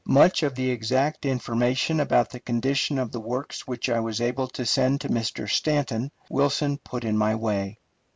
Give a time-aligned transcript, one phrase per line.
[0.07, 4.47] Much of the exact information about the condition of the works which I was able
[4.47, 5.47] to send to Mr.
[5.47, 7.77] Stanton Wilson put in my way.